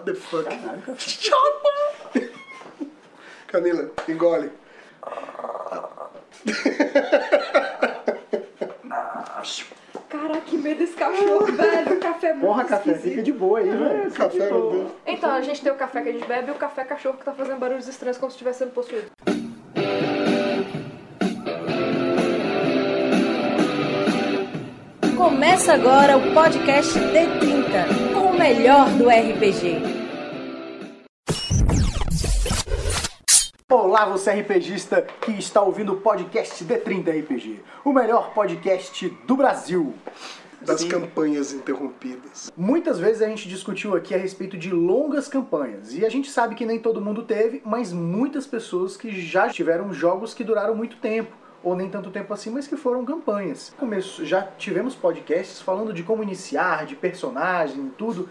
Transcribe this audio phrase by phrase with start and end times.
[0.00, 0.48] What the fuck?
[0.96, 2.10] Chapa!
[3.48, 4.50] Camila, engole.
[10.08, 11.92] Caraca, que medo desse cachorro, velho.
[11.96, 13.10] O café é muito Porra, café, esquisito.
[13.10, 14.10] fica de boa aí, velho.
[14.12, 14.90] Café, meu Deus.
[15.06, 17.24] Então, a gente tem o café que a gente bebe e o café cachorro que
[17.24, 19.10] tá fazendo barulhos estranhos como se estivesse sendo possuído.
[25.16, 29.89] Começa agora o podcast D30, com o melhor do RPG.
[34.00, 39.92] Olá, você RPGista que está ouvindo o podcast D30 RPG, o melhor podcast do Brasil.
[40.62, 40.88] Das Sim.
[40.88, 42.50] campanhas interrompidas.
[42.56, 46.54] Muitas vezes a gente discutiu aqui a respeito de longas campanhas e a gente sabe
[46.54, 50.96] que nem todo mundo teve, mas muitas pessoas que já tiveram jogos que duraram muito
[50.96, 53.74] tempo ou nem tanto tempo assim, mas que foram campanhas.
[53.76, 58.30] Começo já tivemos podcasts falando de como iniciar, de personagem e tudo,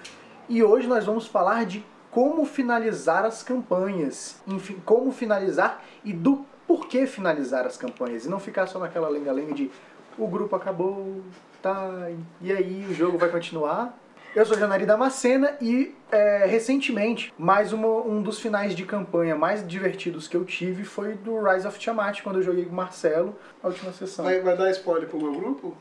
[0.50, 6.45] e hoje nós vamos falar de como finalizar as campanhas, enfim, como finalizar e do
[6.67, 9.72] porquê finalizar as campanhas e não ficar só naquela lenga-lenga de
[10.17, 11.22] o grupo acabou,
[11.61, 12.09] tá,
[12.42, 13.97] e aí o jogo vai continuar.
[14.36, 19.66] Eu sou Janari Damascena e é, recentemente, mais uma- um dos finais de campanha mais
[19.67, 23.36] divertidos que eu tive foi do Rise of Tiamat, quando eu joguei com o Marcelo,
[23.64, 24.25] a última sessão.
[24.25, 25.75] Vai, vai dar spoiler pro meu grupo?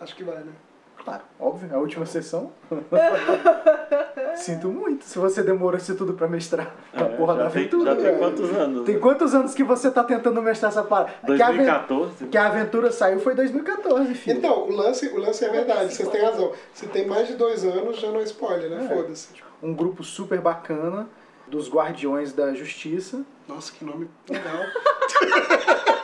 [0.00, 0.52] Acho que vai, né?
[1.08, 2.52] Claro, óbvio, a última sessão.
[4.36, 7.62] Sinto muito se você demorou isso tudo pra mestrar a É, porra já da tem,
[7.62, 7.94] aventura.
[7.94, 8.84] já tem quantos anos?
[8.86, 11.12] Tem quantos anos que você tá tentando mestrar essa parada?
[11.24, 12.26] Que a, 2014?
[12.26, 14.36] que a aventura saiu foi em 2014, filho.
[14.36, 16.52] Então, o lance, o lance é verdade, vocês têm razão.
[16.74, 18.84] Se tem mais de dois anos, já não é spoiler, né?
[18.84, 18.94] É.
[18.94, 19.28] Foda-se.
[19.62, 21.08] Um grupo super bacana
[21.46, 23.22] dos Guardiões da Justiça.
[23.48, 24.62] Nossa, que nome legal.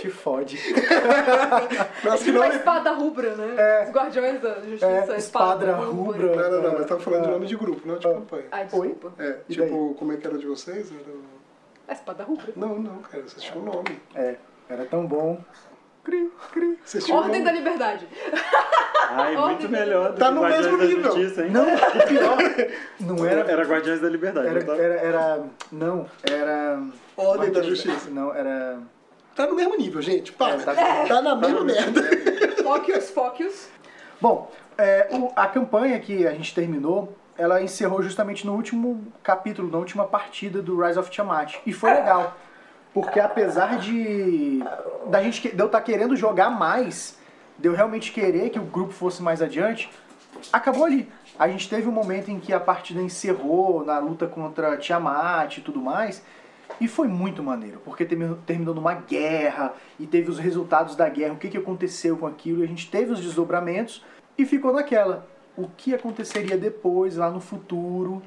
[0.00, 0.56] Te fode.
[2.04, 3.54] Nossa, que Tipo a espada rubra, né?
[3.56, 3.84] É.
[3.84, 6.36] Os guardiões da justiça, É, espada rubra.
[6.36, 8.44] Não, não, não, mas tava falando de nome de grupo, não de campanha.
[8.50, 9.12] Ai, desculpa.
[9.18, 10.90] É, E tipo, como é que era de vocês?
[10.90, 11.16] Era...
[11.88, 12.52] A espada rubra.
[12.56, 14.00] Não, não, cara, vocês tinham um nome.
[14.14, 14.36] É,
[14.68, 15.38] era tão bom.
[16.02, 16.78] Cri, cri.
[16.82, 17.52] Vocês tinham um Ordem nome.
[17.52, 18.08] da liberdade.
[19.10, 21.12] Ai, Ordem muito melhor do Tá que no Guardiões mesmo da nível.
[21.12, 21.50] Justiça, hein?
[21.50, 22.38] Não, o pior.
[23.00, 23.40] Não era.
[23.40, 24.82] Era Guardiões da Liberdade, Era, não tá?
[24.82, 25.42] era, era.
[25.70, 26.82] Não, era.
[27.18, 28.08] Ordem da Justiça.
[28.08, 28.78] Não, era.
[29.34, 30.32] Tá no mesmo nível, gente.
[30.32, 30.54] Para.
[30.54, 30.74] É, tá-
[31.08, 32.02] tá, na mesma merda.
[32.62, 33.68] Focus, focus.
[34.20, 39.70] Bom, é, o- a campanha que a gente terminou, ela encerrou justamente no último capítulo,
[39.70, 41.54] na última partida do Rise of Tiamat.
[41.64, 42.36] E foi legal.
[42.92, 44.62] Porque apesar de.
[45.06, 47.16] Da gente, que- de eu estar querendo jogar mais,
[47.58, 49.88] de eu realmente querer que o grupo fosse mais adiante,
[50.52, 51.08] acabou ali.
[51.38, 55.60] A gente teve um momento em que a partida encerrou na luta contra Tiamat e
[55.60, 56.22] tudo mais.
[56.80, 61.38] E foi muito maneiro, porque terminou, numa guerra e teve os resultados da guerra, o
[61.38, 64.04] que, que aconteceu com aquilo, e a gente teve os desdobramentos
[64.36, 65.26] e ficou naquela.
[65.56, 68.22] O que aconteceria depois, lá no futuro,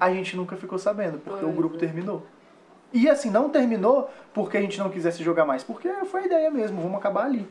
[0.00, 1.78] a gente nunca ficou sabendo, porque o Pois grupo é.
[1.78, 2.26] terminou.
[2.92, 6.50] E assim, não terminou porque a gente não quisesse jogar mais, porque foi a ideia
[6.50, 7.48] mesmo, vamos acabar ali.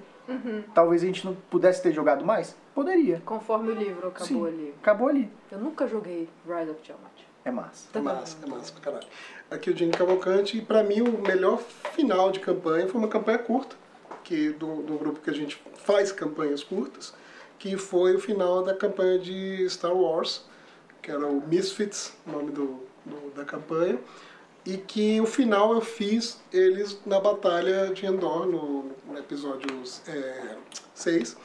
[0.74, 2.56] Talvez a gente não pudesse ter jogado mais?
[2.74, 3.22] Poderia.
[3.26, 4.74] Conforme o livro acabou Sim, ali.
[4.82, 5.32] acabou ali.
[5.52, 7.12] Eu nunca joguei Rise of Tiamat.
[7.44, 7.88] É massa.
[7.94, 9.08] É massa, é massa pra caralho.
[9.50, 11.60] Aqui o Dini Cavalcante, e pra mim o melhor
[11.96, 13.76] final de campanha foi uma campanha curta,
[14.24, 17.14] que do, do grupo que a gente faz campanhas curtas,
[17.58, 20.46] que foi o final da campanha de Star Wars,
[21.02, 24.00] que era o Misfits, o nome do, do- da campanha,
[24.66, 29.68] e que o final eu fiz eles na Batalha de Endor, no, no episódio
[30.94, 31.36] 6.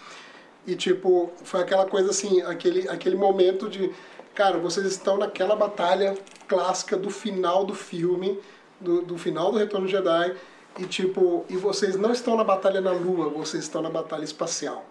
[0.66, 3.92] E, tipo, foi aquela coisa assim, aquele, aquele momento de,
[4.36, 6.14] cara, vocês estão naquela batalha
[6.46, 8.38] clássica do final do filme,
[8.78, 10.36] do, do final do Retorno de Jedi,
[10.78, 14.84] e, tipo, e vocês não estão na batalha na Lua, vocês estão na batalha espacial.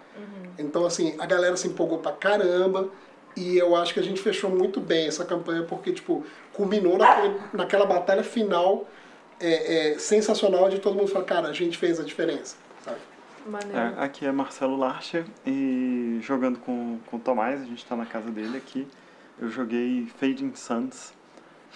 [0.58, 2.90] Então, assim, a galera se empolgou pra caramba,
[3.38, 7.40] e eu acho que a gente fechou muito bem essa campanha, porque, tipo, culminou naquele,
[7.54, 8.88] naquela batalha final
[9.40, 12.98] é, é, sensacional de todo mundo falar, cara, a gente fez a diferença, sabe?
[13.46, 13.78] Maneiro.
[13.78, 18.06] É, aqui é Marcelo Larcher e jogando com, com o Tomás, a gente está na
[18.06, 18.88] casa dele aqui.
[19.38, 21.14] Eu joguei Fading Suns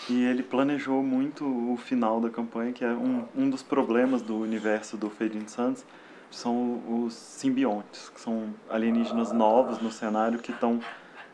[0.09, 4.37] e ele planejou muito o final da campanha, que é um, um dos problemas do
[4.37, 5.85] universo do Fading Suns,
[6.31, 10.79] são os simbiontes, que são alienígenas novos no cenário que estão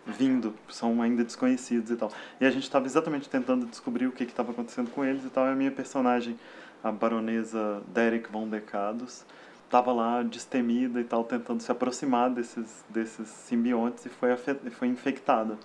[0.03, 2.11] vindo, são ainda desconhecidos e tal.
[2.41, 5.45] E a gente estava exatamente tentando descobrir o que estava acontecendo com eles e tal.
[5.45, 6.39] E a minha personagem,
[6.83, 9.23] a baronesa Derek von Decados,
[9.63, 14.35] estava lá destemida e tal, tentando se aproximar desses, desses simbiontes e foi,
[14.71, 15.55] foi infectada.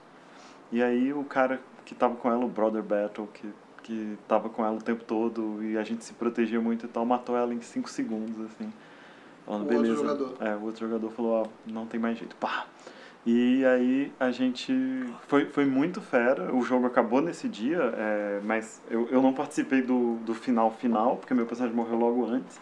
[0.72, 3.48] E aí o cara que estava com ela, o Brother Battle, que
[3.82, 7.04] que estava com ela o tempo todo e a gente se protegia muito e tal,
[7.04, 8.72] matou ela em 5 segundos, assim.
[9.44, 10.02] Falando, O outro beleza.
[10.02, 10.36] jogador.
[10.40, 12.36] É, o outro jogador falou, ó, não tem mais jeito.
[12.36, 12.66] Pá!
[13.26, 14.72] E aí a gente.
[15.26, 16.54] Foi, foi muito fera.
[16.54, 21.16] O jogo acabou nesse dia, é, mas eu, eu não participei do, do final final,
[21.16, 22.58] porque meu personagem morreu logo antes.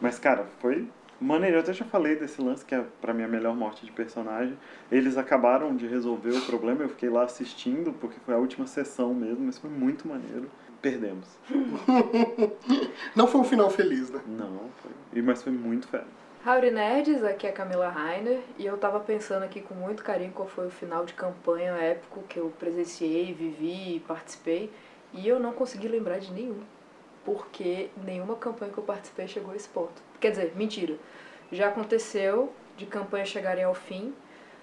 [0.00, 0.88] Mas, cara, foi
[1.22, 1.56] maneiro.
[1.56, 4.56] Eu até já falei desse lance, que é pra mim a melhor morte de personagem.
[4.90, 9.14] Eles acabaram de resolver o problema, eu fiquei lá assistindo, porque foi a última sessão
[9.14, 10.50] mesmo, mas foi muito maneiro.
[10.80, 11.26] Perdemos.
[13.14, 14.20] Não foi um final feliz, né?
[14.26, 14.90] Não, foi.
[15.12, 16.06] e- Mas foi muito fera.
[16.44, 20.32] Howdy Nerds, aqui é a Camila Rainer e eu tava pensando aqui com muito carinho
[20.32, 24.68] qual foi o final de campanha épico que eu presenciei, vivi e participei
[25.14, 26.58] e eu não consegui lembrar de nenhum,
[27.24, 30.02] porque nenhuma campanha que eu participei chegou a esse ponto.
[30.20, 30.96] Quer dizer, mentira,
[31.50, 34.14] já aconteceu de campanhas chegarem ao fim,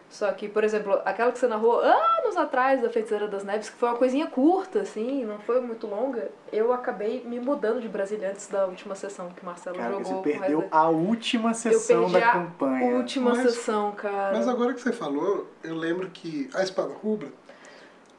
[0.10, 3.76] só que, por exemplo, aquela que você narrou anos atrás da Feiticeira das Neves, que
[3.78, 8.32] foi uma coisinha curta, assim, não foi muito longa, eu acabei me mudando de Brasília
[8.32, 10.04] antes da última sessão que o Marcelo Cara, jogou.
[10.06, 12.96] você com o resto perdeu da- a última eu sessão perdi da a campanha.
[12.96, 14.36] última Mas- sessão, cara.
[14.36, 17.28] Mas agora que você falou, eu lembro que a Espada Rubra,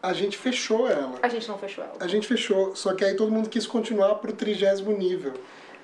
[0.02, 1.18] a gente fechou ela.
[1.22, 1.94] A gente não fechou ela.
[2.00, 5.34] A gente fechou, só que aí todo mundo quis continuar pro trigésimo nível.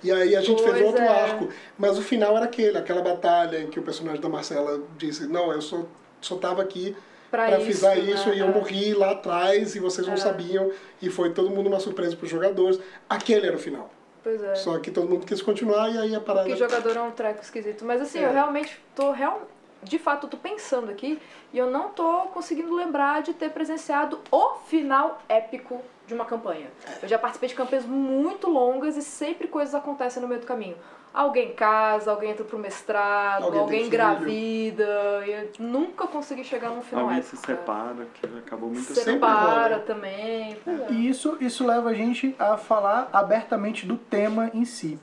[0.03, 1.09] E aí a gente Pois fez outro é.
[1.09, 1.49] arco.
[1.79, 5.53] Mas o final era aquele, aquela batalha em que o personagem da Marcela disse, não,
[5.53, 5.85] eu só,
[6.21, 6.95] só tava aqui
[7.31, 8.13] Pra pra isso, fizer né?
[8.13, 8.51] isso e eu É.
[8.53, 10.19] morri lá atrás e vocês não É.
[10.19, 10.71] sabiam.
[11.03, 12.79] E foi todo mundo uma surpresa pros jogadores.
[13.09, 13.91] Aquele era o final.
[14.23, 14.55] Pois é.
[14.55, 16.49] Só que todo mundo quis continuar e aí a parada...
[16.49, 17.85] Porque jogador é um treco esquisito.
[17.85, 18.27] Mas assim, É.
[18.27, 19.49] eu realmente tô real.
[19.87, 21.17] De fato, eu tô pensando aqui
[21.53, 26.67] e eu não tô conseguindo lembrar de ter presenciado o final épico de uma campanha.
[27.00, 30.77] Eu já participei de campanhas muito longas e sempre coisas acontecem no meio do caminho.
[31.15, 35.23] Alguém casa, alguém entra pro mestrado, Alguém alguém, engravida.
[35.25, 37.37] E eu nunca consegui chegar num final Alguém épico.
[37.37, 37.59] se cara.
[37.59, 40.56] separa, que acabou muito Se separa também.
[40.65, 40.91] Pois é.
[40.91, 44.99] E isso, isso leva a gente a falar abertamente do tema em si.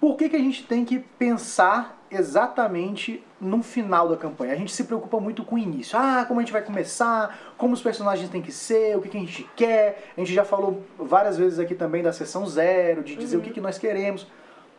[0.00, 4.52] Por que, que a gente tem que pensar exatamente no final da campanha?
[4.54, 5.98] A gente se preocupa muito com o início.
[5.98, 9.16] Ah, como a gente vai começar, como os personagens têm que ser, o que, que
[9.16, 10.10] a gente quer.
[10.16, 13.50] A gente já falou várias vezes aqui também da sessão zero, de dizer o que,
[13.50, 14.26] que nós queremos.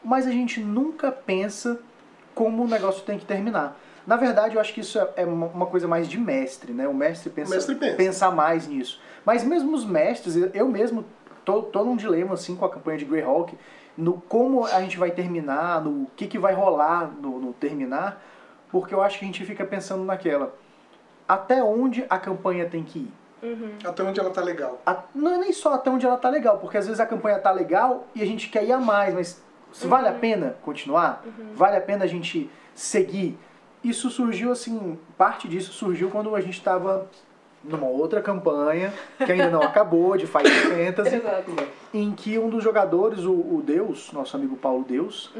[0.04, 1.80] Mas a gente nunca pensa
[2.34, 3.80] como o negócio tem que terminar.
[4.08, 6.88] Na verdade, eu acho que isso é- é uma coisa mais de mestre, né?
[6.88, 7.96] O mestre pensa, O mestre pensa.
[7.96, 9.00] pensar mais nisso.
[9.24, 11.06] Mas mesmo os mestres, eu- eu mesmo
[11.46, 13.56] tô, tô num dilema assim com a campanha de Greyhawk,
[13.98, 18.22] no como a gente vai terminar, no que, que vai rolar no, no terminar,
[18.72, 20.54] porque eu acho que a gente fica pensando naquela.
[21.28, 23.14] Até onde a campanha tem que ir?
[23.86, 24.80] Até onde ela tá legal.
[24.86, 27.40] A- não é nem só até onde ela tá legal, porque às vezes a campanha
[27.40, 29.42] tá legal e a gente quer ir a mais, mas
[29.72, 31.24] se vale a pena continuar?
[31.56, 33.38] Vale a pena a gente seguir?
[33.84, 37.08] Isso surgiu assim, parte disso surgiu quando a gente estava
[37.64, 41.52] numa outra campanha, que ainda não acabou, de Final Fantasy, Exato.
[41.94, 45.32] em que um dos jogadores, o, o Deus, nosso amigo Paulo Deus,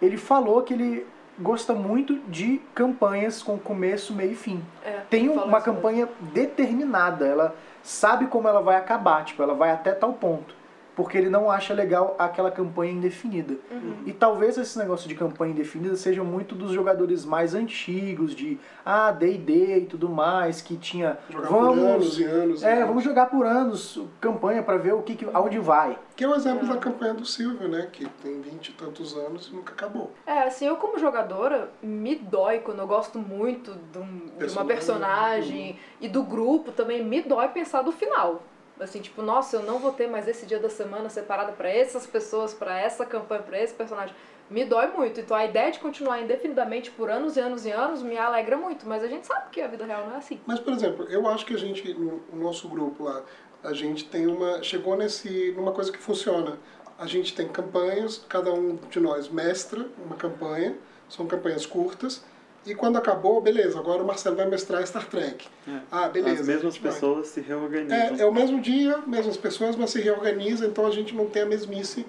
[0.00, 1.06] ele falou que ele
[1.38, 5.60] gosta muito de campanhas com começo, meio e fim É, tem uma isso mesmo.
[5.64, 10.57] campanha determinada, ela sabe como ela vai acabar, tipo, ela vai até tal ponto.
[10.98, 13.54] Porque ele não acha legal aquela campanha indefinida.
[13.70, 13.98] Uhum.
[14.04, 19.12] E talvez esse negócio de campanha indefinida seja muito dos jogadores mais antigos, de ah,
[19.12, 22.62] D&D e tudo mais, que tinha Jogar por anos e anos.
[22.62, 22.88] e é, anos.
[22.88, 25.96] vamos jogar por anos campanha pra ver o que, que aonde vai.
[26.16, 27.88] Que é o exemplo da campanha do Silvio, né?
[27.92, 30.10] Que tem vinte e tantos anos e nunca acabou.
[30.26, 34.64] É, assim, eu como jogadora, me dói quando eu gosto muito de, um- de uma
[34.64, 34.66] Personagem.
[34.66, 38.42] personagem e do grupo também, me dói pensar do final.
[38.80, 42.06] Assim, tipo, nossa, eu não vou ter mais esse dia da semana separado pra essas
[42.06, 44.14] pessoas, pra essa campanha, pra esse personagem.
[44.50, 45.20] Me dói muito.
[45.20, 48.88] Então a ideia de continuar indefinidamente por anos e anos e anos me alegra muito,
[48.88, 50.40] mas a gente sabe que a vida real não é assim.
[50.46, 53.22] Mas, por exemplo, eu acho que a gente, no nosso grupo lá,
[53.62, 54.62] a gente tem uma.
[54.62, 56.58] chegou nesse, numa coisa que funciona.
[56.98, 60.76] A gente tem campanhas, cada um de nós mestra uma campanha,
[61.08, 62.24] são campanhas curtas,
[62.68, 65.46] e quando acabou, beleza, agora o Marcelo vai mestrar Star Trek.
[65.66, 65.78] É.
[65.90, 66.42] Ah, beleza.
[66.42, 66.92] As mesmas gente vai.
[66.92, 68.16] pessoas se reorganizam.
[68.16, 71.42] É, é o mesmo dia, mesmas pessoas, mas se reorganiza, então a gente não tem
[71.42, 72.04] a mesmice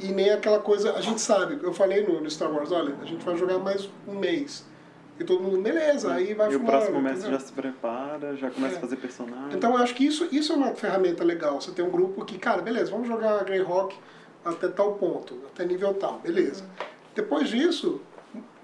[0.00, 0.92] e nem aquela coisa.
[0.94, 3.88] A gente sabe, eu falei no, no Star Wars, olha, a gente vai jogar mais
[4.06, 4.64] um mês.
[5.18, 8.50] E todo mundo, beleza, aí vai e o fulano, próximo mestre já se prepara, já
[8.50, 8.78] começa É.
[8.78, 9.54] a fazer personagem.
[9.54, 11.60] Então eu acho que isso, isso é uma ferramenta legal.
[11.60, 13.96] Você tem um grupo que, cara, beleza, vamos jogar Greyhawk
[14.44, 16.64] até tal ponto, até nível tal, beleza.
[17.14, 18.00] Depois disso,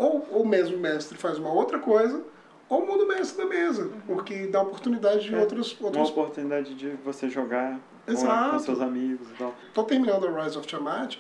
[0.00, 2.23] ou ou mesmo o mestre faz uma outra coisa,
[2.69, 6.75] ou muda o mestre da mesa, porque dá oportunidade de É, outros, Uma outros oportunidade
[6.75, 8.50] de você jogar com, Exato.
[8.50, 9.54] com seus amigos e tal.
[9.75, 11.16] Tô terminando a Rise of Tiamat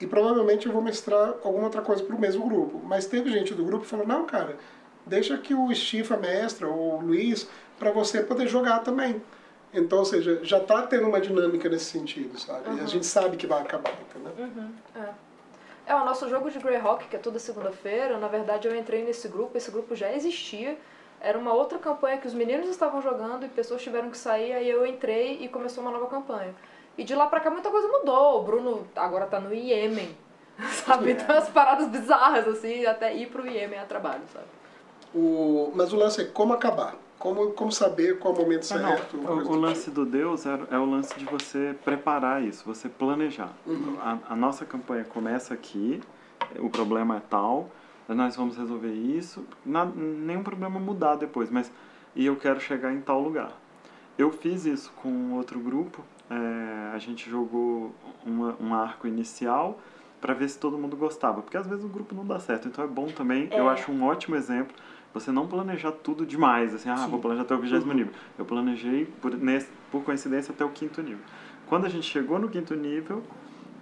[0.00, 2.80] e provavelmente eu vou mestrar alguma outra coisa pro mesmo grupo.
[2.84, 4.56] Mas teve gente do grupo que falou, não, cara,
[5.06, 9.22] deixa que o Stifa mestra ou o Luiz para você poder jogar também.
[9.72, 12.76] Então, ou seja, já tá tendo uma dinâmica nesse sentido, sabe?
[12.76, 14.32] E a gente sabe que vai acabar, entendeu?
[14.96, 15.08] É,
[15.94, 19.56] o nosso jogo de Greyhawk, que é toda segunda-feira, na verdade eu entrei nesse grupo,
[19.56, 20.76] esse grupo já existia,
[21.20, 24.68] era uma outra campanha que os meninos estavam jogando e pessoas tiveram que sair, aí
[24.68, 26.54] eu entrei e começou uma nova campanha.
[26.96, 28.40] E de lá pra cá muita coisa mudou.
[28.40, 30.16] O Bruno agora tá no Iêmen,
[30.84, 31.12] sabe?
[31.12, 34.46] Então as paradas bizarras, assim, até ir pro Iêmen a trabalho, sabe?
[35.14, 36.94] O, mas o lance é como acabar.
[37.18, 38.88] Como, como saber qual é o momento Ah, não.
[38.96, 39.16] certo.
[39.16, 39.94] O, o lance tipo.
[39.96, 43.52] do Deus é, é o lance de você preparar isso, você planejar.
[43.66, 43.96] Uhum.
[44.00, 46.00] A, a nossa campanha começa aqui,
[46.58, 47.70] o problema é tal,
[48.08, 51.70] nós vamos resolver isso, na, nenhum problema mudar depois, mas
[52.14, 53.52] e eu quero chegar em tal lugar.
[54.16, 57.94] Eu fiz isso com outro grupo, é, a gente jogou
[58.24, 59.78] uma, um arco inicial
[60.20, 62.82] para ver se todo mundo gostava, porque às vezes o grupo não dá certo, então
[62.84, 63.72] é bom também, eu É.
[63.72, 64.74] acho um ótimo exemplo,
[65.12, 68.12] você não planejar tudo demais, assim, ah, vou planejar até o vigésimo nível.
[68.38, 71.24] Eu planejei, por, nesse, por coincidência, até o quinto nível.
[71.66, 73.22] Quando a gente chegou no quinto nível,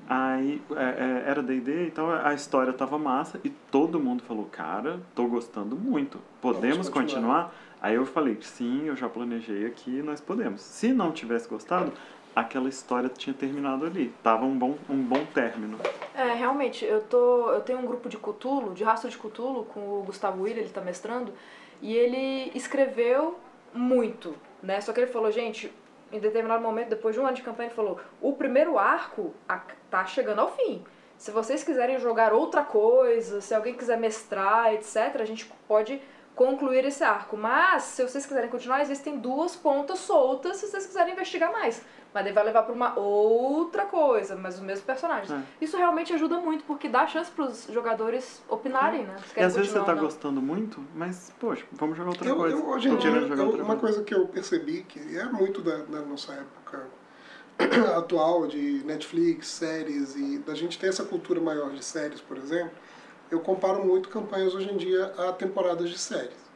[0.09, 5.01] aí é, é, era D&D, então a história tava massa e todo mundo falou, cara,
[5.15, 7.55] tô gostando muito, podemos continuar.
[7.81, 10.61] Aí eu falei, sim, eu já planejei aqui, nós podemos.
[10.61, 11.93] Se não tivesse gostado,
[12.37, 15.79] aquela história tinha terminado ali, tava um bom, um bom término.
[16.15, 17.51] É, realmente, eu tô.
[17.51, 20.69] Eu tenho um grupo de Cutulo, de rastro de Cutulo, com o Gustavo Willi, ele
[20.69, 21.33] tá mestrando,
[21.81, 23.39] e ele escreveu
[23.73, 24.83] muito, né?
[24.83, 25.73] Só que ele falou, gente,
[26.13, 29.33] em determinado momento, depois de um ano de campanha, ele falou, o primeiro arco
[29.91, 30.85] tá chegando ao fim.
[31.17, 36.01] Se vocês quiserem jogar outra coisa, se alguém quiser mestrar, etc., a gente pode
[36.35, 37.37] concluir esse arco.
[37.37, 41.83] Mas, se vocês quiserem continuar, existem duas pontas soltas se vocês quiserem investigar mais.
[42.17, 45.31] Mas daí vai levar pra uma outra coisa, mas os mesmos personagens.
[45.31, 45.43] É.
[45.61, 49.17] Isso realmente ajuda muito, porque dá chance pros jogadores opinarem, né?
[49.19, 50.03] Se E às vezes você tá não.
[50.03, 52.57] gostando muito, mas, poxa, vamos jogar outra Eu, coisa.
[52.57, 53.81] eu, hoje em dia, eu- outra uma coisa.
[53.81, 56.87] coisa que eu percebi que é muito da, da nossa época
[57.99, 62.73] atual de Netflix, séries e da gente ter essa cultura maior de séries, por exemplo,
[63.31, 66.47] eu comparo muito campanhas hoje em dia a temporadas de séries.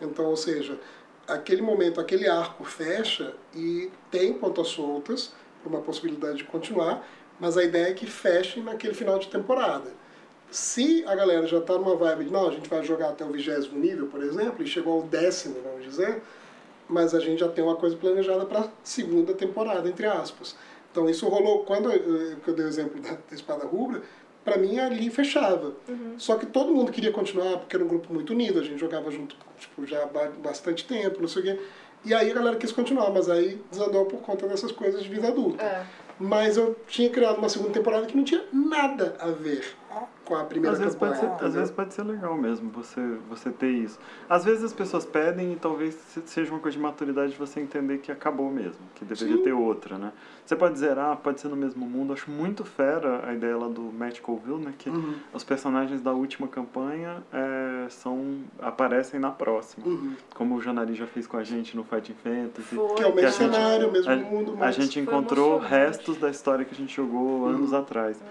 [0.00, 0.80] Então, ou seja,
[1.26, 5.32] aquele momento, aquele arco fecha e tem pontas soltas
[5.68, 7.06] uma possibilidade de continuar,
[7.40, 9.90] mas a ideia é que feche naquele final de temporada.
[10.50, 13.30] Se a galera já está numa vibe de, não, a gente vai jogar até o
[13.30, 16.22] vigésimo nível, por exemplo, e chegou ao décimo, vamos dizer,
[16.88, 20.54] mas a gente já tem uma coisa planejada para segunda temporada, entre aspas.
[20.92, 24.02] Então isso rolou, quando eu, eu dei o exemplo da, da Espada Rubra,
[24.44, 25.72] para mim ali fechava.
[26.18, 29.10] Só que todo mundo queria continuar, porque era um grupo muito unido, a gente jogava
[29.10, 31.60] junto tipo, já há ba- bastante tempo, não sei o quê.
[32.04, 35.28] E aí a galera quis continuar, mas aí desandou por conta dessas coisas de vida
[35.28, 35.64] adulta.
[35.64, 35.86] É.
[36.20, 39.64] Mas eu tinha criado uma segunda temporada que não tinha nada a ver
[40.24, 41.38] com a primeira Às vezes, pode temporada.
[41.38, 41.60] ser, às entendeu?
[41.60, 43.98] vezes pode ser legal mesmo você, você ter isso.
[44.28, 47.60] Às vezes as pessoas pedem e talvez se- seja uma coisa de maturidade de você
[47.60, 49.42] entender que acabou mesmo, que deveria Sim.
[49.42, 50.12] ter outra, né?
[50.44, 52.12] Você pode zerar, pode ser no mesmo mundo.
[52.12, 54.74] Acho muito fera a ideia lá do Matt Colville, né?
[54.78, 55.14] Que Uhum.
[55.32, 59.86] os personagens da última campanha é, são, aparecem na próxima.
[59.86, 60.14] Uhum.
[60.34, 62.74] Como o Janari já fez com a gente no Fighting Fantasy.
[62.74, 62.94] Foi.
[62.94, 64.74] Que é o a mesmo gente- cenário, o mesmo a, mundo, a mas...
[64.74, 67.78] gente Foi encontrou restos da história que a gente jogou anos Uhum.
[67.78, 68.22] atrás.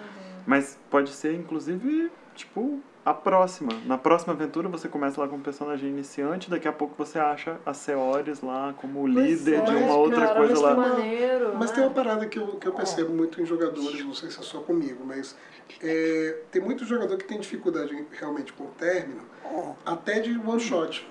[0.46, 3.70] Mas pode ser, inclusive, tipo, a próxima.
[3.86, 7.74] Na próxima aventura você começa lá como personagem iniciante, daqui a pouco você acha a
[7.74, 10.76] Seores lá como líder é, de uma outra cara, coisa mas lá.
[10.76, 11.76] tem uma- maneiro, Mas né?
[11.76, 14.42] tem uma parada que eu, que eu percebo muito em jogadores, não sei se é
[14.44, 15.36] só comigo, mas
[15.82, 19.22] é, tem muito jogador que tem dificuldade realmente com o término,
[19.86, 21.08] até de one shot.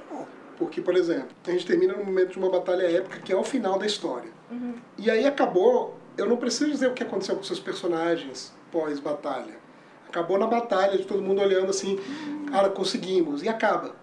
[0.59, 3.43] Porque, por exemplo, a gente termina no momento de uma batalha épica que é o
[3.43, 4.31] final da história.
[4.97, 9.61] E aí acabou, eu não preciso dizer o que aconteceu com seus personagens pós-batalha.
[10.09, 11.99] Acabou na batalha, de todo mundo olhando assim,
[12.50, 13.95] cara, conseguimos, e acaba.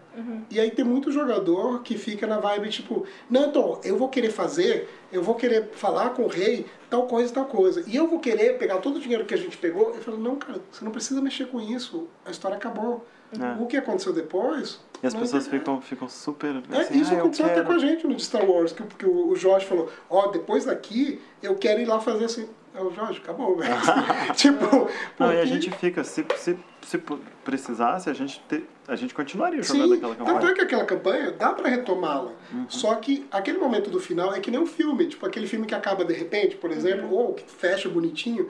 [0.50, 4.32] E aí tem muito jogador que fica na vibe tipo, não, então, eu vou querer
[4.32, 7.84] fazer, eu vou querer falar com o rei, tal coisa, tal coisa.
[7.88, 9.94] E eu vou querer pegar todo o dinheiro que a gente pegou.
[9.94, 13.06] Eu falo, não, cara, você não precisa mexer com isso, a história acabou.
[13.32, 13.62] É.
[13.62, 14.80] O que aconteceu depois.
[15.04, 15.50] E as pessoas interessa.
[15.52, 16.64] ficam, ficam super.
[16.72, 18.84] É, Assim, isso ah, eu aconteceu até com a gente no de Star Wars, que,
[18.84, 22.50] que o, o Jorge falou, ó, depois daqui eu quero ir lá fazer assim.
[22.80, 23.74] É o Jorge, acabou, velho.
[24.36, 24.88] tipo,
[25.20, 26.98] Não, e a porque- gente fica, se, se, se
[27.44, 30.56] precisasse, a gente, te, a gente continuaria jogando Sim, aquela tanto é campanha.
[30.56, 32.32] que aquela campanha dá pra retomá-la.
[32.54, 32.66] Uhum.
[32.70, 35.76] Só que aquele momento do final é que nem um filme, tipo aquele filme que
[35.76, 38.50] acaba de repente, por exemplo, ou que fecha bonitinho,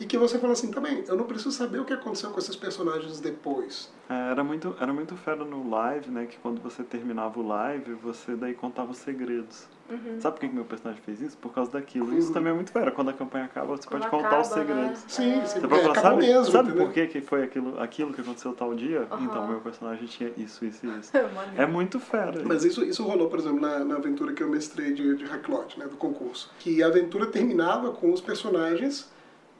[0.00, 2.56] e que você fala assim, também, eu não preciso saber o que aconteceu com esses
[2.56, 3.92] personagens depois.
[4.08, 6.24] É, era muito, era muito fera no live, né?
[6.24, 9.68] Que quando você terminava o live, você daí contava os segredos.
[9.90, 10.18] Uhum.
[10.20, 11.36] Sabe por que que meu personagem fez isso?
[11.36, 12.16] Por causa daquilo.
[12.16, 12.90] Isso também é muito fera.
[12.90, 14.94] Quando a campanha acaba, você Quando pode contar os acaba, né?
[14.94, 15.04] segredos.
[15.06, 15.44] Sim, É.
[15.44, 16.86] sim, Você pode é, falar, sabe, mesmo, sabe entendeu?
[16.86, 19.06] por que, que foi aquilo, aquilo que aconteceu tal dia?
[19.10, 19.24] Aham.
[19.24, 21.10] Então, meu personagem tinha isso, isso e isso.
[21.12, 21.60] Maneiro.
[21.62, 22.42] É muito fera.
[22.44, 25.78] Mas isso, isso rolou, por exemplo, na, na aventura que eu mestrei de, de Hacklot,
[25.78, 26.50] né, do concurso.
[26.58, 29.10] Que a aventura terminava com os personagens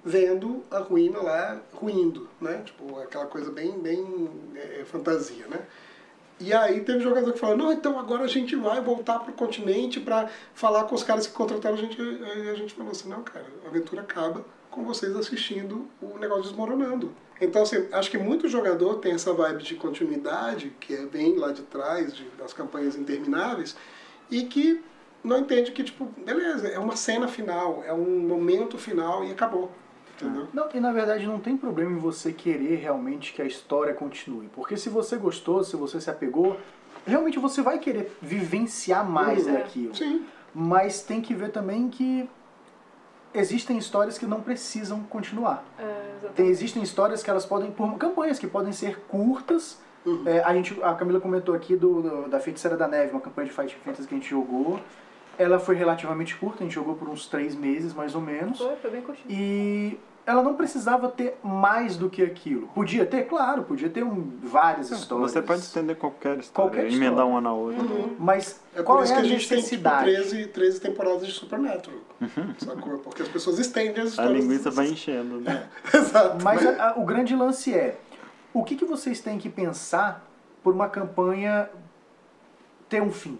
[0.05, 2.63] vendo a ruína lá ruindo, né?
[2.65, 5.61] Tipo, aquela coisa bem, bem é, fantasia, né?
[6.41, 10.01] E aí teve jogador que falou, não, então agora a gente vai voltar pro continente
[10.01, 12.01] para falar com os caras que contrataram a gente.
[12.01, 16.45] Aí a gente falou assim, não, cara, a aventura acaba com vocês assistindo o negócio
[16.45, 17.13] desmoronando.
[17.41, 21.53] Então, assim, acho que muito jogador tem essa vibe de continuidade, que é, vem lá
[21.53, 23.77] de trás, de, das campanhas intermináveis,
[24.31, 24.83] e que
[25.23, 29.71] não entende que, tipo, beleza, é uma cena final, é um momento final e acabou.
[30.27, 30.49] Entendeu?
[30.53, 34.49] Não, e na verdade não tem problema em você querer realmente que a história continue.
[34.55, 36.57] Porque se você gostou, se você se apegou,
[37.07, 39.53] realmente você vai querer vivenciar mais Uhum.
[39.55, 39.95] daquilo.
[39.95, 40.25] Sim.
[40.55, 42.29] Mas tem que ver também que
[43.33, 45.65] existem histórias que não precisam continuar.
[45.79, 46.29] É.
[46.35, 49.79] Tem, existem histórias que elas podem, por campanhas que podem ser curtas.
[50.05, 50.23] Uhum.
[50.27, 53.49] É, a, gente, a Camila comentou aqui do, do- da Feiticeira da Neve, uma campanha
[53.49, 54.81] de Fight Fantasy que a gente jogou.
[55.39, 58.59] Ela foi relativamente curta, a gente jogou por uns três meses mais ou menos.
[58.59, 59.27] Foi, foi bem curtinho.
[59.31, 62.69] E ela não precisava ter mais do que aquilo.
[62.69, 65.33] Podia ter, claro, podia ter um, várias histórias.
[65.33, 67.25] Você pode estender qualquer história, Qualquer emendar história.
[67.25, 67.83] uma na outra.
[68.19, 70.05] Mas É qual por isso é que a a gente tem tipo, necessidade?
[70.05, 71.99] 13, 13 temporadas de Supernatural.
[72.59, 72.99] Sacou?
[72.99, 74.43] Porque as pessoas estendem as A histórias.
[74.45, 75.69] linguiça vai enchendo, né?
[75.93, 76.45] Exato.
[76.45, 77.99] Mas a- a- o grande lance é,
[78.53, 80.25] o que, que vocês têm que pensar
[80.63, 81.69] por uma campanha
[82.89, 83.39] ter um fim?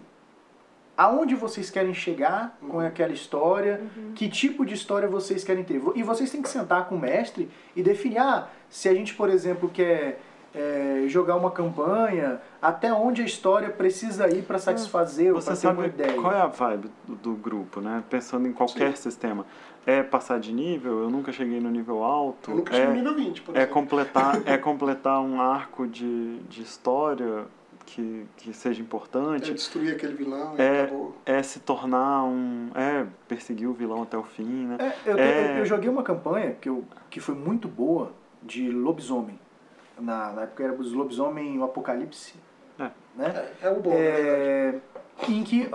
[1.01, 3.81] Aonde vocês querem chegar com aquela história?
[4.13, 5.81] Que tipo de história vocês querem ter?
[5.95, 9.27] E vocês têm que sentar com o mestre e definir, ah, se a gente, por
[9.27, 10.21] exemplo, quer
[10.53, 15.57] é, jogar uma campanha, até onde a história precisa ir para satisfazer ou Você para
[15.57, 16.21] ter uma ideia.
[16.21, 18.03] qual é a vibe do, do grupo, né?
[18.07, 19.43] Pensando em qualquer sistema.
[19.83, 22.51] É passar de nível, eu nunca cheguei no nível alto.
[22.51, 23.73] Eu nunca é, cheguei no nível 20, por é exemplo.
[23.73, 27.45] completar, é completar um arco de, de história
[27.85, 29.53] que, que seja É importante.
[29.53, 31.15] destruir aquele vilão e É, acabou.
[31.25, 32.69] é se tornar um.
[32.75, 34.77] É perseguir o vilão até o fim, né?
[34.79, 35.51] É, eu, É.
[35.53, 38.11] eu- eu joguei uma campanha que, eu, que foi muito boa
[38.41, 39.39] de lobisomem.
[39.99, 42.33] Na, na época era os lobisomem o apocalipse.
[42.79, 42.89] É.
[43.15, 43.49] Né?
[43.61, 43.91] É, é o bom.
[43.93, 44.75] É,
[45.27, 45.69] em que,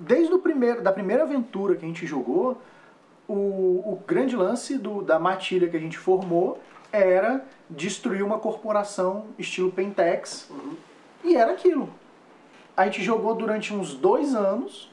[0.00, 2.60] desde o primeiro, da primeira aventura que a gente jogou,
[3.26, 6.60] o, o grande lance do, da matilha que a gente formou
[6.92, 10.50] era destruir uma corporação estilo Pentex.
[11.24, 11.88] E era aquilo.
[12.76, 14.90] A gente jogou durante uns dois anos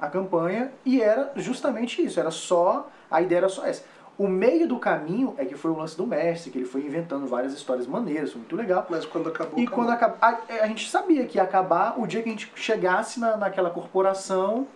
[0.00, 2.18] a campanha e era justamente isso.
[2.20, 2.88] Era só.
[3.10, 3.84] A ideia era só essa.
[4.18, 7.26] O meio do caminho é que foi o lance do mestre, que ele foi inventando
[7.26, 8.86] várias histórias maneiras, foi muito legal.
[8.90, 9.84] Mas quando acabou, E acabou.
[9.84, 13.18] quando acaba, a, a gente sabia que ia acabar o dia que a gente chegasse
[13.18, 14.66] na, naquela corporação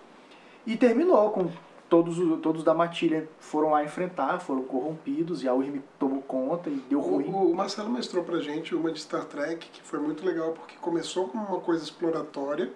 [0.67, 1.49] e terminou com
[1.89, 6.69] todos, os- todos da matilha foram lá enfrentar, foram corrompidos e a URM tomou conta
[6.71, 7.31] e deu ruim.
[7.31, 10.77] O, o Marcelo mostrou pra gente uma de Star Trek que foi muito legal porque
[10.81, 12.73] começou como uma coisa exploratória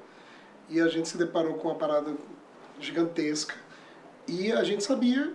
[0.68, 2.12] e a gente se deparou com uma parada
[2.80, 3.54] gigantesca
[4.26, 5.32] e a gente sabia,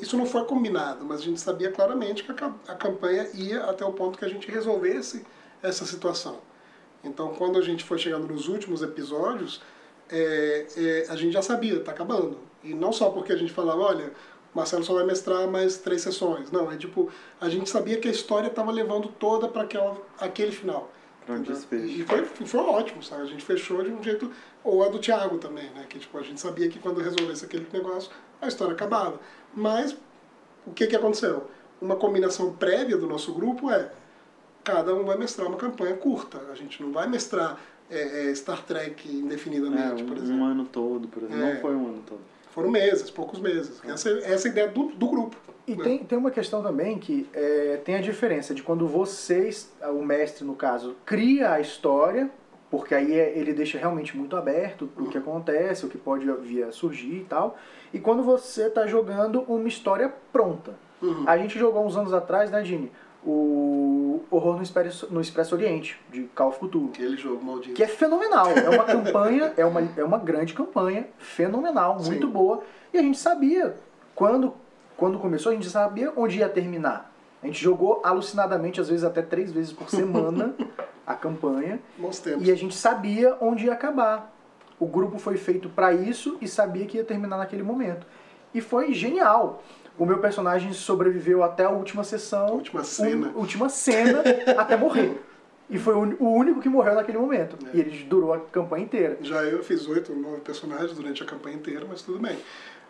[0.00, 3.84] isso não foi combinado, mas a gente sabia claramente que a, a campanha ia até
[3.84, 5.24] o ponto que a gente resolvesse
[5.62, 6.38] essa situação.
[7.04, 9.62] Então, quando a gente foi chegando nos últimos episódios,
[10.10, 12.36] é, é, a gente já sabia, tá acabando.
[12.62, 14.12] E não só porque a gente falava, olha,
[14.54, 16.50] o Marcelo só vai mestrar mais três sessões.
[16.50, 19.66] Não, é tipo, a gente sabia que a história estava levando toda para
[20.18, 20.90] aquele final.
[21.24, 21.84] Pra um desfecho.
[21.84, 23.22] E foi, foi ótimo, sabe?
[23.22, 24.30] A gente fechou de um jeito.
[24.64, 25.86] Ou a do Thiago também, né?
[25.88, 29.20] Que tipo, a gente sabia que quando resolvesse aquele negócio, a história acabava.
[29.54, 29.96] Mas
[30.66, 31.48] o que, que aconteceu?
[31.80, 33.90] Uma combinação prévia do nosso grupo é
[34.62, 36.38] cada um vai mestrar uma campanha curta.
[36.52, 37.58] A gente não vai mestrar
[37.90, 40.42] é, é, Star Trek É, indefinidamente, por um, exemplo.
[40.42, 41.42] um ano todo, por exemplo.
[41.42, 41.54] É.
[41.54, 42.20] Não foi um ano todo.
[42.50, 43.80] Foram meses, poucos meses.
[43.84, 45.36] Essa, essa é a ideia do, do grupo.
[45.66, 45.84] E né?
[45.84, 50.44] tem, tem uma questão também que é, tem a diferença de quando vocês, o mestre
[50.44, 52.28] no caso, cria a história,
[52.70, 56.64] porque aí é- ele deixa realmente muito aberto o que acontece, o que pode vir
[56.64, 57.56] a surgir e tal,
[57.92, 60.74] e quando você está jogando uma história pronta.
[61.00, 61.24] Uhum.
[61.26, 62.90] A gente jogou uns anos atrás, né, Dini?
[63.24, 63.89] O
[64.30, 66.90] Horror no Expresso, no Expresso Oriente, de Call of Cthulhu.
[66.90, 67.74] Aquele jogo maldito.
[67.74, 68.46] Que é fenomenal.
[68.50, 72.32] É uma campanha, é uma, é uma grande campanha, fenomenal, muito Sim.
[72.32, 72.62] boa.
[72.92, 73.74] E a gente sabia,
[74.14, 74.54] quando,
[74.96, 77.12] quando começou, a gente sabia onde ia terminar.
[77.42, 80.54] A gente jogou alucinadamente, às vezes até três vezes por semana,
[81.06, 81.80] a campanha.
[81.98, 82.46] Bons tempos.
[82.46, 84.32] E a gente sabia onde ia acabar.
[84.78, 88.06] O grupo foi feito para isso e sabia que ia terminar naquele momento.
[88.54, 89.62] E foi genial.
[90.00, 92.46] O meu personagem sobreviveu até a última sessão.
[92.46, 93.28] A última cena.
[93.28, 94.22] um- última cena
[94.56, 95.20] até morrer.
[95.68, 97.56] E foi o único que morreu naquele momento.
[97.66, 97.76] É.
[97.76, 99.18] E ele durou a campanha inteira.
[99.20, 102.38] Já eu fiz oito, nove personagens durante a campanha inteira, mas tudo bem.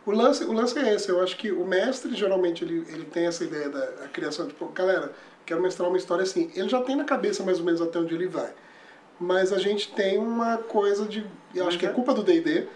[0.07, 3.27] O lance, o lance é esse, eu acho que o mestre geralmente ele, ele tem
[3.27, 5.12] essa ideia da criação, tipo, galera,
[5.44, 6.51] quero mestrar uma história assim.
[6.55, 8.51] Ele já tem na cabeça mais ou menos até onde ele vai.
[9.20, 11.20] Mas a gente tem uma coisa de.
[11.55, 12.66] Eu acho Mas que é é- culpa do DD,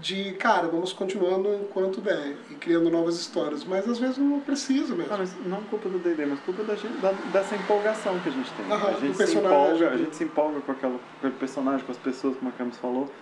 [0.00, 3.64] de, cara, vamos continuando enquanto der e criando novas histórias.
[3.64, 5.12] Mas às vezes não precisa mesmo.
[5.12, 8.32] Ah, mas não culpa do D&D, mas culpa da gente, da- dessa empolgação que a
[8.32, 8.70] gente tem.
[8.70, 11.92] Aham, a gente se empolga, a gente se empolga com aquela, com aquele personagem, com
[11.92, 13.12] as pessoas, como a Camis falou.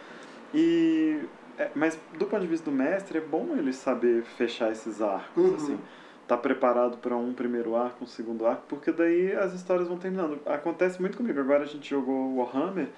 [0.54, 1.28] E
[1.58, 5.44] é, mas do ponto de vista do mestre, é bom ele saber fechar esses arcos,
[5.44, 5.54] Uhum.
[5.56, 5.78] assim.
[6.26, 10.40] Tá preparado para um primeiro arco, um segundo arco, porque daí as histórias vão terminando.
[10.46, 11.40] Acontece muito comigo.
[11.40, 12.88] Agora a gente jogou Warhammer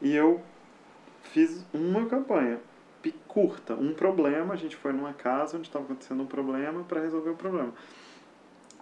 [0.00, 0.40] e eu
[1.22, 2.60] fiz uma campanha
[3.26, 4.54] curta, um problema.
[4.54, 7.72] A gente foi numa casa onde estava acontecendo um problema para resolver o problema.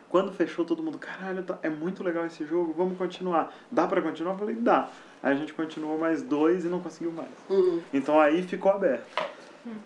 [0.09, 3.55] Quando fechou, todo mundo, caralho, tá- é muito legal esse jogo, vamos continuar.
[3.71, 4.33] Dá pra continuar?
[4.33, 4.89] Eu falei, dá.
[5.23, 7.29] Aí a gente continuou mais dois e não conseguiu mais.
[7.49, 7.81] Uhum.
[7.95, 9.05] Então aí ficou aberto.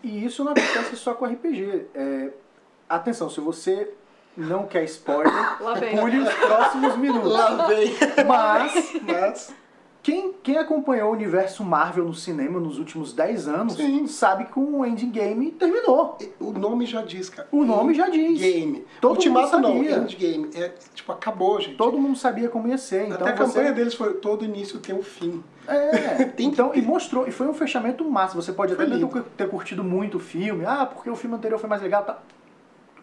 [0.02, 1.86] E isso não acontece só com RPG.
[1.94, 2.30] É,
[2.88, 3.92] atenção, se você
[4.36, 5.98] não quer spoiler, Lá vem.
[5.98, 7.30] pule os próximos minutos.
[7.32, 7.92] Lá vem.
[8.26, 9.54] Mas Mas,
[10.04, 14.06] quem, quem acompanhou o universo Marvel no cinema nos últimos 10 anos Sim.
[14.06, 16.18] sabe que o Endgame terminou.
[16.38, 17.48] o nome já diz, cara.
[17.50, 18.38] O nome já diz.
[18.38, 18.84] Game.
[19.00, 19.96] Todo Ultimato mundo não, sabia.
[19.96, 20.50] Endgame.
[20.56, 21.76] É, tipo, acabou, gente.
[21.76, 23.06] Todo mundo sabia como ia ser.
[23.06, 23.54] Então Até a você...
[23.54, 25.42] campanha deles foi todo início tem um fim.
[25.66, 28.34] É, então, e mostrou, e foi um fechamento massa.
[28.34, 29.22] Você pode até Foi não lindo.
[29.22, 32.18] ter ter curtido muito o filme, ah, porque o filme anterior foi mais legal, tá.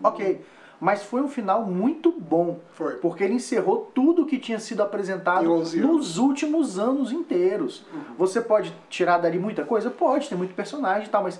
[0.04, 0.40] Ok.
[0.82, 2.60] Mas foi um final muito bom.
[2.74, 2.96] Foi.
[2.96, 7.86] Porque ele encerrou tudo que tinha sido apresentado 11 nos últimos anos inteiros.
[7.94, 8.16] Uhum.
[8.18, 9.92] Você pode tirar dali muita coisa?
[9.92, 11.40] Pode, tem muito personagem e tal, mas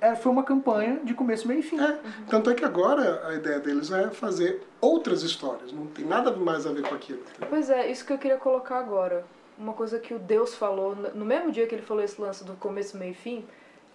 [0.00, 1.78] é, foi uma campanha de começo, meio e fim.
[1.78, 1.98] É,
[2.30, 5.70] tanto é que agora a ideia deles é fazer outras histórias.
[5.70, 7.20] Não tem nada mais a ver com aquilo.
[7.50, 9.22] Pois é, isso que eu queria colocar agora.
[9.58, 12.42] Uma coisa que o Deus falou, no- no mesmo dia que ele falou esse lance
[12.42, 13.44] do começo, meio e fim,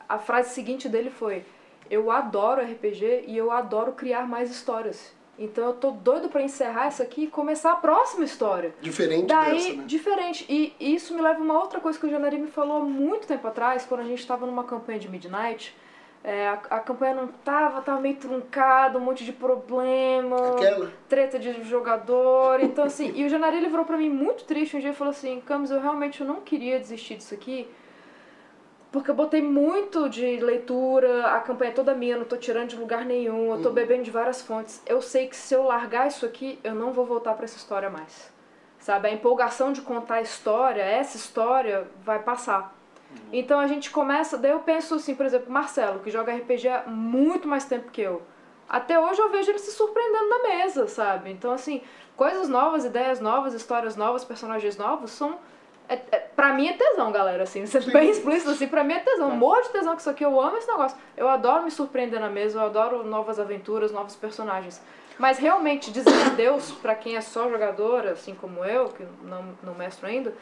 [0.08, 1.44] a frase seguinte dele foi:
[1.92, 5.14] Eu adoro RPG e eu adoro criar mais histórias.
[5.38, 8.74] Então eu tô doido pra encerrar essa aqui e começar a próxima história.
[8.80, 9.84] Diferente Daí, dessa, né?
[9.86, 10.46] diferente.
[10.48, 13.28] E isso me leva a uma outra coisa que o Janari me falou há muito
[13.28, 15.76] tempo atrás, quando a gente estava numa campanha de Midnight.
[16.24, 20.92] É, a, a campanha não tava, tava meio truncada, um monte de problema Aquela.
[21.10, 22.60] treta de jogador.
[22.62, 25.12] Então, assim, e o Janari ele virou pra mim muito triste um dia e falou
[25.12, 27.68] assim: Camus, eu realmente eu não queria desistir disso aqui.
[28.92, 32.76] Porque eu botei muito de leitura, a campanha é toda minha, não tô tirando de
[32.76, 34.82] lugar nenhum, eu tô bebendo de várias fontes.
[34.86, 37.90] Eu sei que se eu largar isso aqui, eu não vou voltar pra essa história
[37.90, 38.32] mais.
[38.80, 39.08] Sabe?
[39.08, 42.76] A empolgação de contar a história, essa história, vai passar.
[43.32, 44.38] Então a gente começa.
[44.38, 48.02] Daí eu penso assim, por exemplo, Marcelo, que joga RPG há muito mais tempo que
[48.02, 48.22] eu.
[48.68, 51.30] Até hoje eu vejo ele se surpreendendo na mesa, sabe?
[51.30, 51.82] Então, assim,
[52.16, 55.40] coisas novas, ideias novas, histórias novas, personagens novos são.
[55.90, 57.92] É, é, pra mim é tesão, galera, assim, sendo Sim.
[57.92, 59.32] bem explícito, assim, pra mim é tesão.
[59.32, 59.36] É.
[59.36, 60.98] Morro de tesão com isso aqui, eu amo esse negócio.
[61.16, 64.82] Eu adoro me surpreender na mesa, eu adoro novas aventuras, novos personagens.
[65.20, 69.76] Mas realmente, dizer adeus pra quem é só jogador, assim como eu, que não, não
[69.76, 70.34] mestro ainda,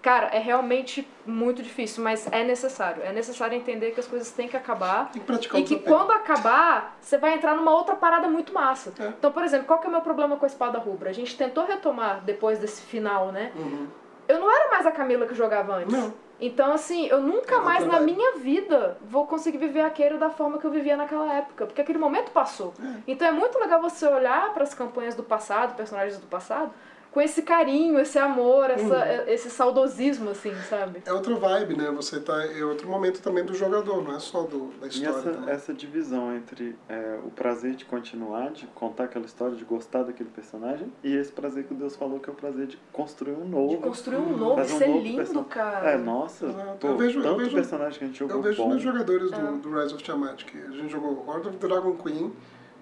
[0.00, 3.02] cara, é realmente muito difícil, mas é necessário.
[3.02, 5.10] É necessário entender que as coisas têm que acabar.
[5.10, 8.94] Tem que praticar E que quando acabar, você vai entrar numa outra parada muito massa.
[8.96, 9.08] É.
[9.08, 11.10] Então, por exemplo, qual que é o meu problema com a espada rubra?
[11.10, 13.50] A gente tentou retomar depois desse final, né?
[13.56, 13.88] Uhum.
[14.28, 15.92] Eu não era mais a Camila que jogava antes.
[15.92, 16.12] Não.
[16.40, 20.58] Então, assim, eu nunca É mais na minha vida vou conseguir viver aquele da forma
[20.58, 22.72] que eu vivia naquela época, porque aquele momento passou.
[23.08, 26.70] Então é muito legal você olhar para as campanhas do passado, personagens do passado,
[27.18, 29.22] com esse carinho, esse amor, essa, Uhum.
[29.26, 31.02] esse saudosismo, assim, sabe?
[31.04, 31.90] É outra vibe, né?
[31.90, 32.44] Você tá.
[32.46, 35.18] É outro momento também do jogador, não é só do, da E história.
[35.18, 35.52] essa, né?
[35.52, 40.28] essa divisão entre é, o prazer de continuar, de contar aquela história, de gostar daquele
[40.30, 43.48] personagem, e esse prazer que o Deus falou, que é o prazer de construir um
[43.48, 43.70] novo.
[43.70, 45.90] De construir um novo, fazer um ser novo lindo, person- cara.
[45.90, 46.76] É, nossa, Exato.
[46.78, 48.68] pô, Eu vejo- eu tanto vejo- personagem que a gente jogou Eu vejo bom.
[48.74, 49.52] nos jogadores do, É.
[49.58, 52.32] do Rise of Tiamat, que a gente jogou Horde of Dragon Queen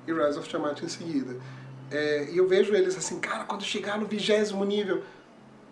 [0.06, 1.36] e Rise of Tiamat em seguida.
[1.90, 5.02] É, e eu vejo eles assim, cara, quando chegar no vigésimo nível,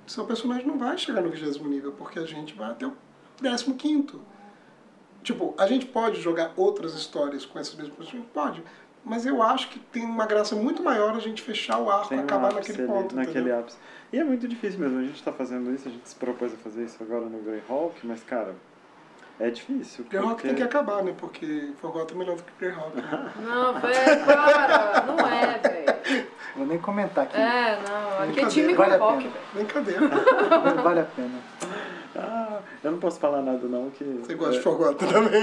[0.07, 2.93] seu personagem não vai chegar no vigésimo nível, porque a gente vai até o
[3.41, 4.21] décimo quinto.
[5.23, 8.23] Tipo, a gente pode jogar outras histórias com essas mesmas pessoas?
[8.33, 8.63] Pode.
[9.05, 12.19] Mas eu acho que tem uma graça muito maior a gente fechar o arco Tem
[12.19, 13.15] e um acabar naquele ali, ponto.
[13.15, 13.61] naquele entendeu?
[13.61, 13.77] ápice.
[14.13, 16.57] E é muito difícil mesmo, a gente tá fazendo isso, a gente se propôs a
[16.57, 18.55] fazer isso agora no Greyhawk, mas cara,
[19.41, 20.05] é difícil.
[20.09, 21.15] Greyhawk porque- tem que acabar, né?
[21.19, 22.97] Porque Forgotten é melhor do que Greyhawk.
[22.97, 23.33] Né?
[23.43, 25.05] Não, velho, para!
[25.07, 26.27] Não é, velho.
[26.57, 27.37] Vou nem comentar aqui.
[27.37, 28.23] É, não.
[28.31, 29.31] Aqui é time Vale a rock, pena.
[29.31, 29.45] velho.
[29.55, 30.09] Brincadeira.
[30.83, 31.39] Vale a pena.
[32.17, 34.05] Ah, eu não posso falar nada não, que...
[34.05, 35.43] Você gosta de é, Forgotten também.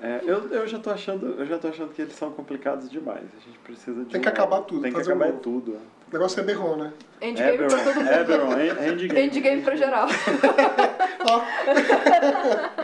[0.00, 3.24] é, eu, eu já tô achando, eu já tô achando que eles são complicados demais.
[3.36, 5.40] A gente precisa de Tem que um- acabar tudo, Tem que fazer um acabar novo.
[5.42, 5.72] tudo.
[5.72, 6.92] O negócio é berrão, né?
[7.20, 8.08] Endgame pra todo mundo.
[8.12, 9.20] Eberron, End- Endgame.
[9.26, 10.06] Endgame pra geral.
[11.28, 11.42] Ó,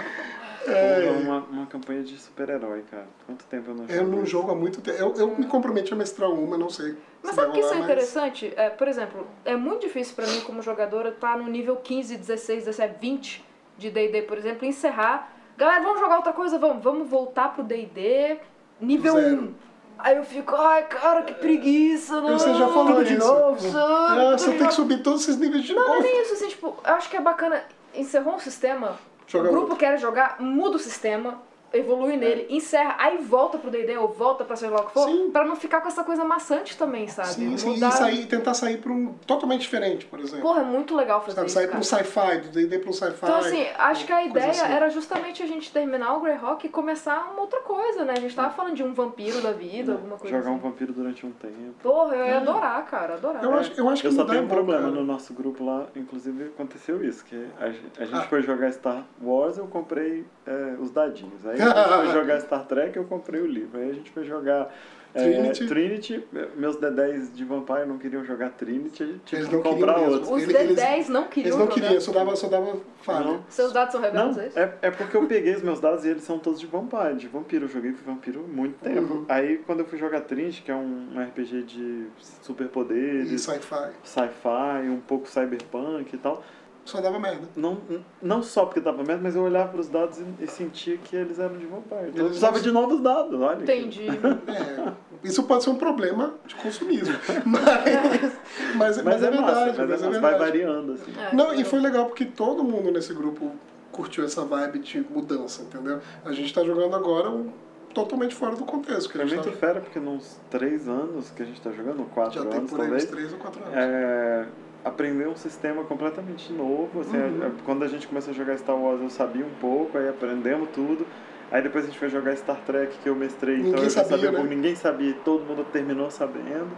[0.74, 3.06] Porra, uma, uma campanha de super-herói, cara.
[3.26, 4.98] Quanto tempo eu não eu não jogo há muito tempo.
[4.98, 6.96] Eu, eu me comprometi a mestrar uma, não sei.
[7.22, 8.52] Mas se sabe o que isso é mas- interessante?
[8.56, 12.64] É, por exemplo, é muito difícil pra mim como jogadora estar no nível 15, 16,
[12.64, 13.44] 17, 20
[13.78, 16.58] de D&D, por exemplo, e encerrar galera, vamos jogar outra coisa?
[16.58, 18.38] Vamos, vamos voltar pro D&D
[18.80, 19.42] nível Zero.
[19.42, 19.54] 1.
[19.96, 22.36] Aí eu fico, ai, cara, que preguiça, não.
[22.38, 23.24] Você já falou Tudo de isso.
[23.26, 23.78] novo.
[23.78, 26.08] Ah, você tem que subir todos esses níveis de Não, não é novo.
[26.08, 27.62] nem isso, assim, tipo, eu acho que é bacana.
[27.94, 31.42] Encerrou um sistema, Joga o grupo quer jogar, muda o sistema,
[31.74, 35.08] evolui nele, encerra, aí volta pro D&D ou volta pra seja lá o que for,
[35.08, 35.30] Sim.
[35.30, 37.28] pra não ficar com essa coisa maçante também, sabe?
[37.28, 40.40] Sim, sim, Mudar- e sair, tentar sair pra um totalmente diferente, por exemplo.
[40.42, 41.78] Porra, é muito legal fazer Sabe, isso, sair cara.
[41.78, 43.18] um sci-fi, do D&D um sci-fi.
[43.22, 44.72] Então, assim, acho que a ideia assim.
[44.72, 48.14] era justamente a gente terminar o Greyhawk e começar uma outra coisa, né?
[48.16, 50.62] A gente tava falando de um vampiro da vida, alguma coisa Jogar um assim.
[50.62, 51.74] vampiro durante um tempo.
[51.82, 53.42] Porra, eu ia adorar, cara, adorar.
[53.42, 54.92] Eu acho, eu acho que Eu só tenho é um problema cara.
[54.94, 58.22] no nosso grupo lá, inclusive aconteceu isso, que a, gen- a gente Ah.
[58.22, 61.44] foi jogar Star Wars, eu comprei é, os dadinhos.
[61.46, 61.63] Aí gente
[62.04, 63.78] foi jogar Star Trek, eu comprei o livro.
[63.80, 64.72] Aí a gente foi jogar
[65.14, 65.66] é, Trinity.
[65.68, 66.24] Trinity,
[66.56, 70.12] meus D10 de Vampire não queriam jogar Trinity, Eles que não queriam comprar mesmo.
[70.12, 70.30] outros.
[70.30, 71.74] Os Ele- D10 eles- não queriam Eles não jogar.
[71.80, 73.24] queriam, só dava, só dava falha.
[73.24, 73.44] Não.
[73.48, 76.24] Seus dados são Não, revelados, é é, porque eu peguei os meus dados e eles
[76.24, 77.66] são todos de vampire, de vampiro.
[77.66, 79.14] Eu joguei vampiro há muito tempo.
[79.14, 79.24] Uhum.
[79.28, 82.06] Aí quando eu fui jogar Trinity, que é um RPG de E
[82.42, 83.90] superpoderes, sci-fi.
[84.02, 86.42] sci-fi, um pouco cyberpunk e tal,
[86.84, 87.48] Só dava merda.
[87.56, 87.78] não,
[88.20, 91.16] não só porque dava merda, mas eu olhava para os dados e, e sentia que
[91.16, 92.08] eles eram de vampire.
[92.10, 93.62] Então eu precisava não- de novos dados, olha.
[93.62, 94.06] Entendi.
[94.08, 94.92] É,
[95.22, 97.14] isso pode ser um problema de consumismo.
[97.46, 98.38] Mas,
[98.76, 100.18] mas, Mas, é, é, verdade, massa, mas, mas, é é verdade.
[100.18, 101.12] vai variando, assim.
[101.18, 103.50] É, Não, e foi legal porque todo mundo nesse grupo
[103.92, 106.00] curtiu essa vibe de mudança, entendeu?
[106.24, 107.50] A gente tá jogando agora um
[107.94, 109.08] totalmente fora do contexto.
[109.10, 112.42] Que É muito tá, fera, porque nos três anos que a gente tá jogando, quatro
[112.42, 113.74] já tem anos por aí uns talvez, três ou quatro anos.
[113.76, 114.46] é,
[114.84, 117.00] aprender um sistema completamente novo.
[117.00, 117.44] Assim, Uhum.
[117.46, 120.68] é- quando a gente começou a jogar Star Wars, eu sabia um pouco, aí aprendemos
[120.70, 121.06] tudo.
[121.50, 124.02] Aí depois a gente foi jogar Star Trek, que eu mestrei, então Ninguém eu já
[124.02, 124.36] sabia, sabia, né?
[124.38, 126.70] como ninguém sabia, todo mundo terminou sabendo.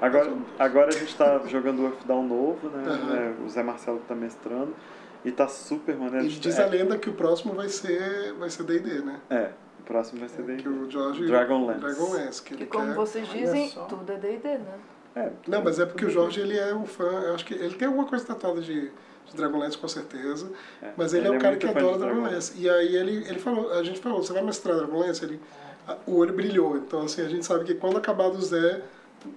[0.00, 0.44] Agora, menos.
[0.58, 2.82] agora a gente tá jogando o Earthdown novo, né?
[2.88, 3.14] Uhum.
[3.16, 4.74] É, o Zé Marcelo que tá mestrando.
[5.24, 6.26] E tá super maneiro.
[6.26, 9.20] E diz a lenda que o próximo vai ser vai ser D&D, né?
[9.30, 10.56] é, o próximo vai ser daí.
[10.56, 11.24] Que o Jorge...
[11.26, 11.78] Dragonlance.
[11.80, 12.42] Dragonlance.
[12.42, 12.94] Que Que como quer...
[12.94, 14.74] vocês dizem, tudo é D&D, né?
[15.14, 17.74] É, Não, mas é porque o Jorge ele é um fã, eu acho que ele
[17.74, 18.90] tem alguma coisa tatuada de,
[19.26, 20.50] de Dragonlance com certeza,
[20.82, 20.90] é.
[20.96, 22.52] mas ele, é um cara que adora Dragonlance.
[22.58, 25.24] E aí ele, ele falou, a gente falou, você vai mestrar Dragonlance?
[25.24, 25.40] Ele,
[25.86, 28.80] a- o olho brilhou, então assim, a gente sabe que quando acabar do Zé,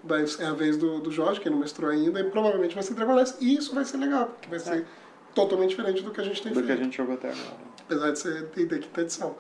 [0.03, 2.93] vai, é a vez do, do Jorge, que não mestrou ainda, e provavelmente vai ser
[2.93, 4.85] Dragonlance, e isso vai ser legal, porque vai ser
[5.33, 7.57] totalmente diferente do que a gente tem do que a feito, gente jogou até agora.
[7.83, 9.35] apesar de ser D&D quinta edição.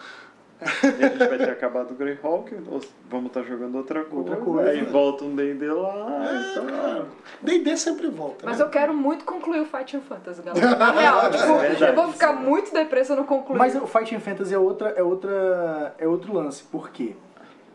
[0.61, 4.35] E a gente vai ter acabado o Greyhawk, ou vamos estar jogando outra coisa, Outra
[4.37, 4.69] coisa.
[4.69, 6.21] aí volta um D&D lá,
[6.55, 7.05] cara,
[7.41, 8.63] D&D sempre volta, Mas né?
[8.65, 10.75] eu quero muito concluir o Fighting Fantasy, galera.
[10.77, 11.83] Na real, tipo, É verdade.
[11.83, 13.57] eu vou ficar muito depressa se eu não concluir.
[13.57, 17.15] Mas o Fighting Fantasy é outra, é outra, é outro lance, porque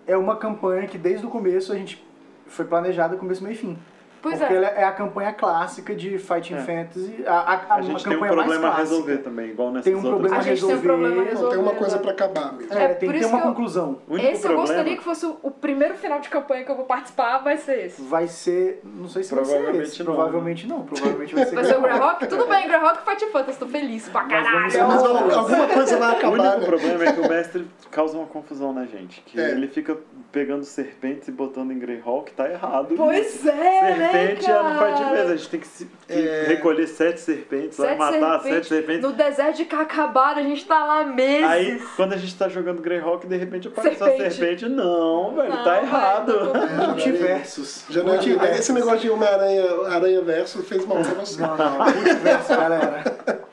[0.06, 2.02] é uma campanha que desde o começo a gente
[2.46, 3.78] foi planejada começo, meio e fim.
[4.22, 4.56] Pois porque é.
[4.56, 6.58] ela é a campanha clássica de Fighting É.
[6.58, 9.94] Fantasy, a, a, a, A gente tem um problema a resolver também, igual nessas Tem
[9.94, 10.12] um outras.
[10.12, 10.88] problema A gente tem um resolver.
[10.88, 12.72] problema a Não, tem uma resolver, coisa pra acabar mesmo.
[12.74, 13.98] É, É, tem que ter uma que eu- conclusão.
[14.08, 16.70] O único Esse eu problema, gostaria que fosse o, o primeiro final de campanha que
[16.70, 18.02] eu vou participar, vai ser esse.
[18.02, 19.98] Vai ser, não sei se vai ser Provavelmente esse.
[20.04, 20.14] não.
[20.14, 20.82] Provavelmente não.
[20.82, 22.26] Provavelmente vai ser Vai ser o Greyhawk.
[22.26, 24.60] Tudo bem, Greyhawk e Fighting Fantasy, tô feliz pra caralho.
[24.60, 26.66] Mas al- alguma coisa vai O acabar, único né?
[26.66, 29.20] problema é que o mestre causa uma confusão na gente.
[29.22, 29.50] Que É.
[29.52, 29.96] ele fica
[30.32, 32.94] pegando serpentes e botando em Greyhawk, tá errado.
[32.96, 34.94] Pois é, né, Serpente é no Fight cara?
[35.04, 35.20] Fantasy.
[35.32, 36.42] A gente tem que, se- que É.
[36.48, 38.42] recolher sete serpentes, Sete matar serpentes.
[38.50, 39.02] sete serpentes.
[39.02, 41.44] No deserto de Cacabara, a gente tá lá meses.
[41.48, 44.22] Aí, quando a gente tá jogando Greyhawk, de repente aparece Serpente.
[44.22, 44.68] a serpente.
[44.68, 46.32] Não, velho, Não, tá velho, errado.
[46.52, 46.86] confusa.
[46.88, 47.84] Multiversos.
[47.90, 48.58] Já não é, Multiversos.
[48.60, 51.40] esse negócio de Homem-Aranha Aranha Verso fez mal pra você.
[51.40, 51.78] Não, não.
[51.84, 53.02] Multiversos, galera.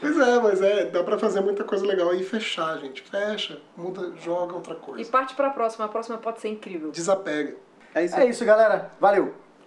[0.00, 3.00] Pois é, mas é, dá pra fazer muita coisa legal e fechar, gente.
[3.02, 5.10] Fecha, muda, joga outra E coisa.
[5.10, 6.90] parte pra próxima, a próxima pode ser incrível.
[6.90, 7.54] Desapega.
[7.94, 8.90] É isso É isso, galera.
[9.00, 9.32] Valeu.